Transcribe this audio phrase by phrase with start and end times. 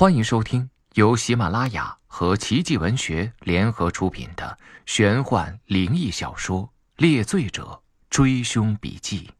[0.00, 6.62] 欢迎收听由喜马拉雅和奇迹文学联合出品的玄幻灵异小说
[6.96, 9.30] 《猎罪者追凶笔记》，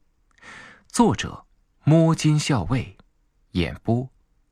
[0.86, 1.46] 作者：
[1.82, 2.94] 摸金校尉，
[3.52, 4.06] 演播：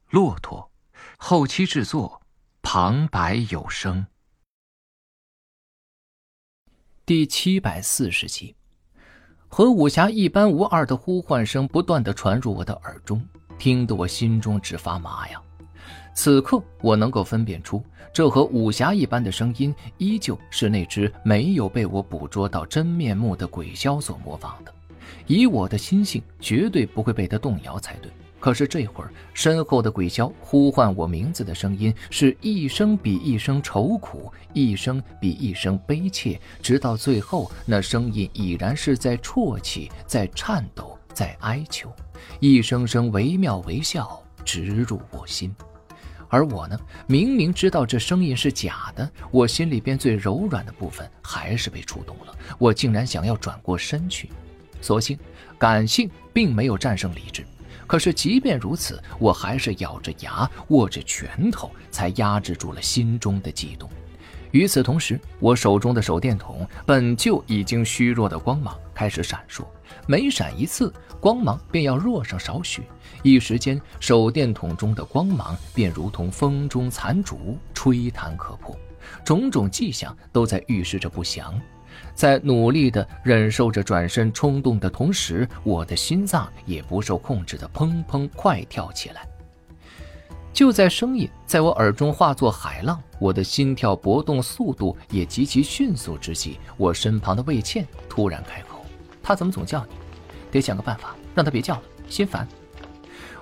[0.08, 0.70] 骆驼，
[1.18, 2.22] 后期制作：
[2.62, 4.06] 旁白有声。
[7.04, 8.56] 第七百四十集，
[9.46, 13.22] 和武侠一般无二的呼唤声不断的传入我的耳中，
[13.58, 15.42] 听得我心中直发麻呀！
[16.14, 17.82] 此刻我能够分辨出，
[18.12, 24.72] 这和武侠一般的声音，依旧是那只没有被我捕捉到真面目的鬼枭所模仿的。
[25.26, 28.10] 以我的心性，绝对不会被他动摇才对。
[28.40, 41.92] 可是这会儿，身后的鬼枭呼唤我名字的声音，是一声比一声愁苦，一声比一声悲切，直到最后，那声音已然是在啜泣，在颤抖，在哀求，
[42.38, 45.52] 一声声惟妙惟肖，直入我心。
[46.28, 54.30] 而我呢，明明知道这声音是假的，我心里边最柔软的部分还是被触动了，我竟然想要转过身去。
[54.80, 55.18] 所幸，
[55.58, 57.44] 感性并没有战胜理智。
[57.86, 63.88] 可是，即便如此，我还是咬着牙，握着拳头，才压制住了心中的激动。
[64.52, 69.64] 与此同时，我手中的手电筒本就已经虚弱的光芒开始闪烁，
[70.06, 72.82] 每闪一次，光芒便要弱上少许。
[73.22, 78.76] 一时间，手电筒中的光芒便如同风中残烛，吹弹可破。
[79.24, 81.60] 种种迹象都在预示着不祥。
[82.14, 89.26] 在努力地忍受着转身冲动的同时，我的心脏也不受控制地砰砰快跳起来。
[90.52, 98.84] 就在声音在我耳中化作海浪，我的心跳搏动速度也极其迅速之际，我身旁的魏倩突然开口
[99.22, 99.92] ：“他怎么总叫你？
[100.50, 102.46] 得想个办法让他别叫了，心烦。”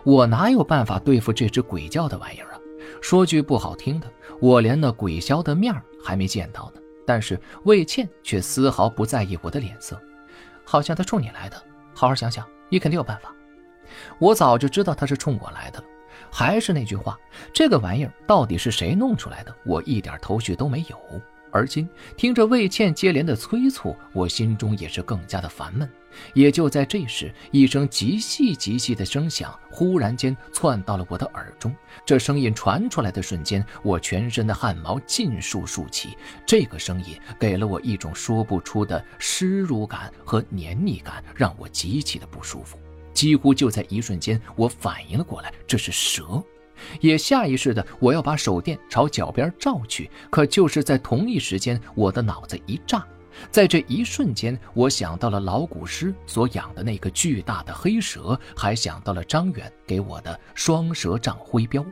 [0.05, 2.61] 我哪有办法对付这只鬼叫的玩意儿啊？
[3.01, 4.07] 说句不好听的，
[4.41, 6.81] 我连那鬼枭的面还没见到呢。
[7.07, 10.01] 但是魏倩却丝毫不在意我的脸色，
[10.65, 11.57] 好像他冲你来的。
[11.95, 13.35] 好好想想，你肯定有办法。
[14.19, 15.85] 我早就知道他是冲我来的了。
[16.31, 17.19] 还是那句话，
[17.53, 19.55] 这个玩意儿到底是谁弄出来的？
[19.65, 20.99] 我一点头绪都没有。
[21.53, 21.89] 而今
[22.19, 25.91] 听着魏倩接连的催促，我心中也是更加的烦闷。
[26.35, 31.75] 也就在这时，一声极细极细的声响忽然间窜到了我的耳中。
[32.05, 36.19] 这声音传出来的瞬间，我全身的汗毛尽数竖起。
[36.45, 42.79] 这个声音给了我一种说不出的湿濡感和黏腻感，让我极其的不舒服。
[43.17, 46.45] 几乎就在一瞬间，我反应了过来，这是蛇。
[47.01, 53.03] 也下意识的我要把手电朝脚边照去，可就是在同一时间，我的脑子一炸。
[53.51, 61.83] 在这一瞬间，我想到了老古师所养的那个巨大的黑蛇，还想到了张远给我的双蛇杖徽标。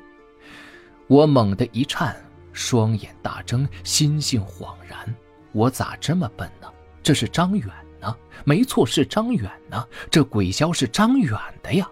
[1.06, 2.14] 我猛地一颤，
[2.52, 5.14] 双眼大睁，心性恍然：
[5.52, 6.68] 我咋这么笨呢？
[7.02, 7.68] 这是张远
[8.04, 8.16] 呢？
[8.44, 9.82] 没错，是张远呢。
[10.10, 11.88] 这鬼枭是张远的呀！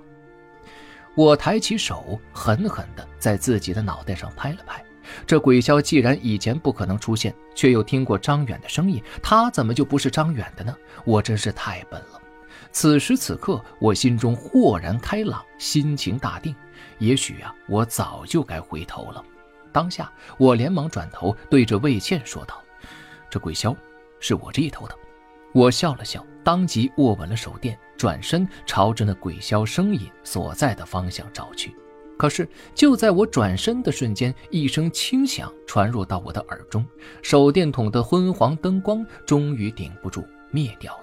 [1.15, 4.85] 我抬起手，狠狠地在自己的脑袋上拍了拍。
[5.27, 10.77] 这鬼枭既然以前不可能出现，却又听过张远的声音，他怎么就不是张远的呢？
[11.05, 12.21] 我真是太笨了。
[12.71, 16.55] 此时此刻，我心中豁然开朗，心情大定。
[16.99, 19.23] 也许啊，我早就该回头了。
[19.73, 22.63] 当下，我连忙转头对着魏倩说道
[23.29, 23.77] ：“这鬼枭
[24.21, 24.97] 是我这一头的。”
[25.53, 31.75] 我笑了笑，当即握稳了手电，转身朝着那鬼枭声音所在的方向找去。
[32.17, 36.87] 可是，就在我转身的瞬间，一声轻响传入到我的耳中，
[37.21, 41.02] 手电筒的昏黄灯光终于顶不住，灭掉了。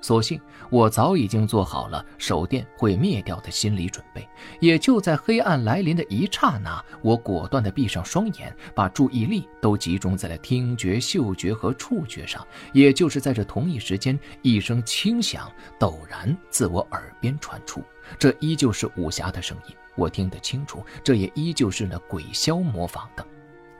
[0.00, 0.40] 所幸
[0.70, 4.26] 我早已经做好了手电会灭掉的心理准备。
[4.60, 12.46] 也就在黑暗来临的一刹那，我果断地闭上双眼，把注意力都集中在了听觉、嗅觉和触觉上。
[12.72, 17.82] 也就是在这同一时间，一声轻响陡然自我耳边传出，
[18.18, 19.74] 这依旧是武侠的声音。
[19.96, 23.26] 我听得清楚，这也依旧是那鬼枭模仿的。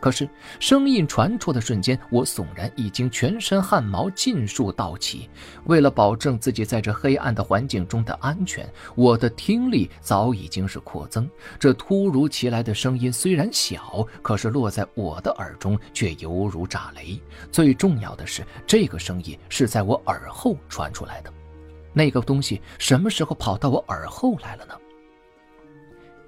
[0.01, 5.29] 可是声音传出的瞬间，我悚然已经全身汗毛尽数倒起。
[5.67, 11.29] 为了保证自己在这黑暗的环境中的安全，我的听力早已经是扩增。
[11.59, 17.21] 这突如其来的声音虽然小，可是落在我的耳中却犹如炸雷。
[17.53, 21.33] 最重要的是，这个声音是在我耳后传出来的。
[21.93, 24.75] 那个东西什么时候跑到我耳后来了呢？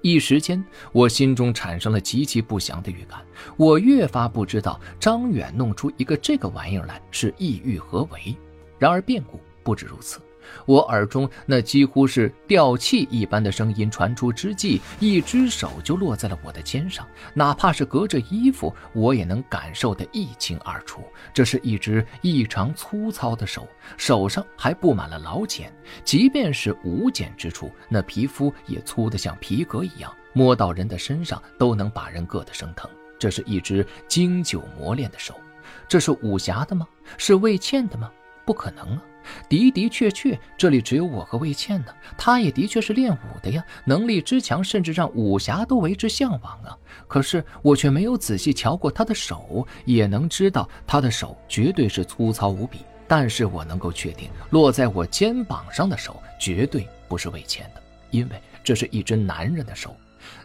[0.03, 0.61] 一时间，
[0.91, 3.21] 我心中产生了极其不祥的预感。
[3.55, 8.35] 我越发不知道张远弄出一个这个玩意儿来是意欲何为。
[8.77, 10.19] 然而变故不止如此，
[10.65, 21.01] 我耳中那几乎是掉气一般的声音传出之际，一只手就落在了我的肩上，哪怕是隔着衣服，我也能感受得一清二楚。
[21.33, 23.67] 这是一只异常粗糙的手，
[23.97, 25.73] 手上还布满了老茧，
[26.03, 32.89] 即便是无茧之处，那皮肤也粗得像皮革一样，摸到人的身上都能把人硌得生疼。
[33.19, 35.39] 这是一只经久磨练的手，
[35.87, 36.87] 这是武侠的吗？
[37.17, 38.11] 是魏倩的吗？
[38.45, 39.01] 不可能啊！
[39.49, 41.87] 的的确确，这里只有我和魏倩呢。
[42.17, 46.77] 她也的确是练武的呀，能力之强，甚至让武侠都为之向往啊。
[47.07, 52.79] 可是我却没有仔细瞧过她的手，也能知道她的手绝对是粗糙无比。
[53.07, 57.81] 但是我能够确定，落在我肩膀上的手绝对不是魏倩的，
[58.11, 59.95] 因为这是一只男人的手。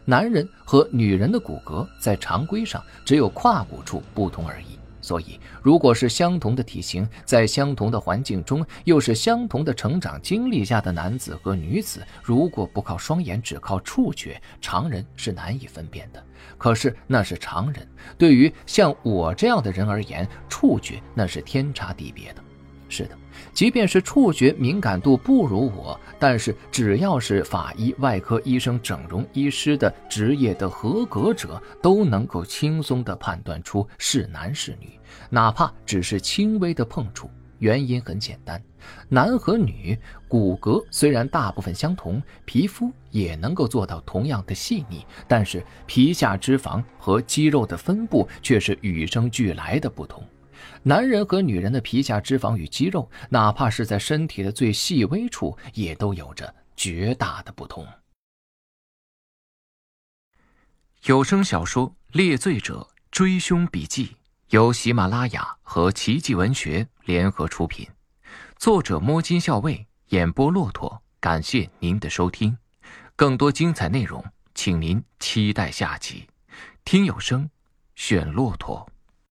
[0.05, 4.78] 男人和女人的骨骼在常规上只有胯骨处不同而已。
[5.08, 16.22] 所以，如果是相同的体型，在相同的环境中，又是相同的成长经历下的男子和女子，如果不靠双眼，只靠触觉，常人是难以分辨的。
[16.58, 17.88] 可是那是常人，
[18.19, 22.43] 对于像我这样的人而言，触觉那是天差地别的。
[22.88, 23.17] 是的，
[23.52, 34.99] 即便是触觉敏感度不如我，但是只要是法医、外科医生、整容医师的职业的合格者，都能够轻松地判断出是男是女，
[35.29, 37.31] 哪怕只是轻微的碰触。
[37.58, 38.62] 原因很简单，
[39.08, 39.99] 男和女
[40.29, 50.23] 骨骼虽然大部分相同，皮肤也能够做到同样的细腻，但是皮下脂肪和肌肉的分布却是与生俱来的不同。
[50.82, 57.87] 男人和女人的皮下脂肪与肌肉，哪怕是在身体的最细微处，也都有着绝大的不同。
[61.05, 64.06] 有声小说《猎罪者追凶笔记》
[64.50, 67.88] 由喜马拉雅和奇迹文学联合出品，
[68.56, 71.02] 作者摸金校尉，演播骆驼。
[71.20, 72.56] 感谢您的收听，
[73.16, 74.25] 更多精彩内容，
[74.55, 76.28] 请您期待下集。
[76.84, 77.50] 听有声，
[77.96, 78.88] 选骆驼。